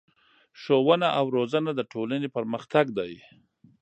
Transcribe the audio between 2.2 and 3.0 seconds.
پرمختګ